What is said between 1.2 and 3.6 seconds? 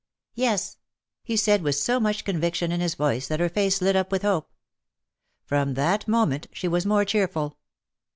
he said with so much conviction in his voice that her